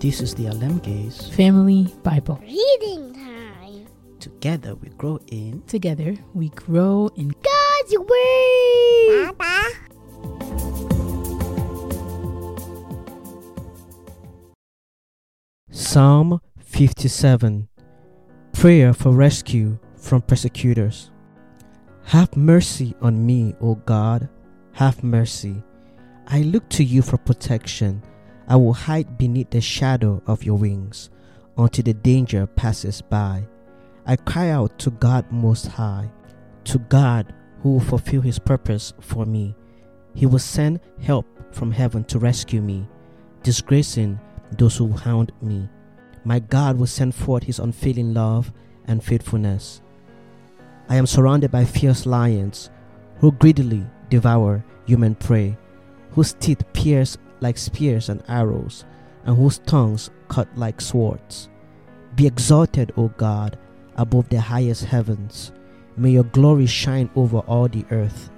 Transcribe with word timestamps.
This 0.00 0.22
is 0.22 0.34
the 0.34 0.46
Alemge's 0.46 1.28
Family 1.36 1.94
Bible. 2.02 2.40
Reading 2.40 3.12
time. 3.12 3.86
Together 4.18 4.74
we 4.74 4.88
grow 4.96 5.18
in 5.26 5.60
Together 5.66 6.16
we 6.32 6.48
grow 6.48 7.10
in 7.16 7.28
God's 7.28 7.98
Word. 7.98 9.36
Papa. 9.36 9.68
Psalm 15.70 16.40
57 16.60 17.68
Prayer 18.54 18.94
for 18.94 19.12
rescue 19.12 19.78
from 19.98 20.22
persecutors. 20.22 21.10
Have 22.04 22.34
mercy 22.38 22.94
on 23.02 23.26
me, 23.26 23.54
O 23.60 23.74
God. 23.74 24.30
Have 24.72 25.04
mercy. 25.04 25.62
I 26.26 26.40
look 26.40 26.66
to 26.70 26.84
you 26.84 27.02
for 27.02 27.18
protection. 27.18 28.02
I 28.50 28.56
will 28.56 28.72
hide 28.72 29.16
beneath 29.16 29.50
the 29.50 29.60
shadow 29.60 30.20
of 30.26 30.42
your 30.42 30.58
wings 30.58 31.08
until 31.56 31.84
the 31.84 31.94
danger 31.94 32.48
passes 32.48 33.00
by. 33.00 33.44
I 34.04 34.16
cry 34.16 34.48
out 34.48 34.76
to 34.80 34.90
God 34.90 35.30
Most 35.30 35.68
High, 35.68 36.10
to 36.64 36.78
God 36.80 37.32
who 37.62 37.74
will 37.74 37.80
fulfill 37.80 38.22
His 38.22 38.40
purpose 38.40 38.92
for 38.98 39.24
me. 39.24 39.54
He 40.16 40.26
will 40.26 40.40
send 40.40 40.80
help 41.00 41.26
from 41.54 41.70
heaven 41.70 42.02
to 42.04 42.18
rescue 42.18 42.60
me, 42.60 42.88
disgracing 43.44 44.18
those 44.58 44.76
who 44.76 44.90
hound 44.90 45.30
me. 45.40 45.68
My 46.24 46.40
God 46.40 46.76
will 46.76 46.88
send 46.88 47.14
forth 47.14 47.44
His 47.44 47.60
unfailing 47.60 48.14
love 48.14 48.52
and 48.86 49.04
faithfulness. 49.04 49.80
I 50.88 50.96
am 50.96 51.06
surrounded 51.06 51.52
by 51.52 51.64
fierce 51.64 52.04
lions 52.04 52.68
who 53.18 53.30
greedily 53.30 53.86
devour 54.08 54.64
human 54.86 55.14
prey, 55.14 55.56
whose 56.10 56.32
teeth 56.32 56.64
pierce 56.72 57.16
like 57.40 57.58
spears 57.58 58.08
and 58.08 58.22
arrows, 58.28 58.84
and 59.24 59.36
whose 59.36 59.58
tongues 59.58 60.10
cut 60.28 60.48
like 60.56 60.80
swords. 60.80 61.48
Be 62.14 62.26
exalted, 62.26 62.92
O 62.96 63.08
God, 63.08 63.58
above 63.96 64.28
the 64.28 64.40
highest 64.40 64.84
heavens. 64.84 65.52
May 65.96 66.10
your 66.10 66.24
glory 66.24 66.66
shine 66.66 67.10
over 67.14 67.38
all 67.40 67.68
the 67.68 67.84
earth. 67.90 68.30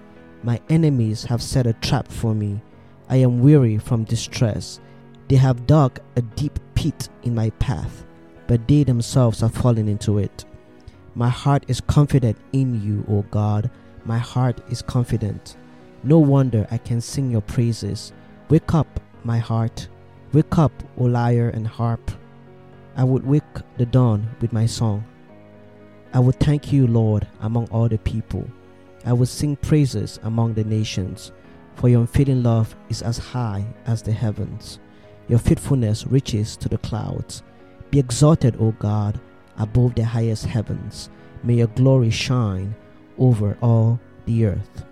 My 0.42 0.60
enemies 0.68 1.24
have 1.24 1.42
set 1.42 1.66
a 1.66 1.72
trap 1.74 2.08
for 2.08 2.34
me. 2.34 2.60
I 3.08 3.16
am 3.16 3.40
weary 3.40 3.78
from 3.78 4.04
distress. 4.04 4.80
They 5.28 5.36
have 5.36 5.66
dug 5.66 6.00
a 6.16 6.22
deep 6.22 6.58
pit 6.74 7.08
in 7.22 7.34
my 7.34 7.50
path, 7.50 8.04
but 8.46 8.66
they 8.66 8.84
themselves 8.84 9.40
have 9.40 9.54
fallen 9.54 9.88
into 9.88 10.18
it. 10.18 10.44
My 11.14 11.28
heart 11.28 11.64
is 11.68 11.80
confident 11.80 12.38
in 12.52 12.82
you, 12.82 13.04
O 13.08 13.22
God. 13.30 13.70
My 14.04 14.18
heart 14.18 14.60
is 14.70 14.82
confident. 14.82 15.56
No 16.02 16.18
wonder 16.18 16.66
I 16.70 16.78
can 16.78 17.00
sing 17.00 17.30
your 17.30 17.42
praises. 17.42 18.12
Wake 18.52 18.74
up, 18.74 19.00
my 19.24 19.38
heart. 19.38 19.88
Wake 20.34 20.58
up, 20.58 20.72
O 20.98 21.04
lyre 21.04 21.48
and 21.48 21.66
harp. 21.66 22.10
I 22.94 23.02
would 23.02 23.26
wake 23.26 23.42
the 23.78 23.86
dawn 23.86 24.28
with 24.42 24.52
my 24.52 24.66
song. 24.66 25.06
I 26.12 26.18
would 26.18 26.38
thank 26.38 26.70
you, 26.70 26.86
Lord, 26.86 27.26
among 27.40 27.68
all 27.68 27.88
the 27.88 27.96
people. 27.96 28.46
I 29.06 29.14
would 29.14 29.28
sing 29.28 29.56
praises 29.56 30.20
among 30.22 30.52
the 30.52 30.64
nations, 30.64 31.32
for 31.76 31.88
your 31.88 32.02
unfailing 32.02 32.42
love 32.42 32.76
is 32.90 33.00
as 33.00 33.16
high 33.16 33.64
as 33.86 34.02
the 34.02 34.12
heavens. 34.12 34.80
Your 35.28 35.38
faithfulness 35.38 36.06
reaches 36.06 36.54
to 36.58 36.68
the 36.68 36.76
clouds. 36.76 37.42
Be 37.90 38.00
exalted, 38.00 38.56
O 38.60 38.72
God, 38.72 39.18
above 39.56 39.94
the 39.94 40.04
highest 40.04 40.44
heavens. 40.44 41.08
May 41.42 41.54
your 41.54 41.68
glory 41.68 42.10
shine 42.10 42.74
over 43.16 43.56
all 43.62 43.98
the 44.26 44.44
earth. 44.44 44.84